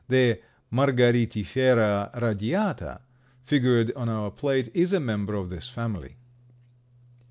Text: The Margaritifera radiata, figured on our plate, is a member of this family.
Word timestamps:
The 0.07 0.41
Margaritifera 0.73 2.09
radiata, 2.19 3.01
figured 3.43 3.91
on 3.95 4.09
our 4.09 4.31
plate, 4.31 4.69
is 4.73 4.93
a 4.93 4.99
member 4.99 5.35
of 5.35 5.49
this 5.51 5.69
family. 5.69 6.17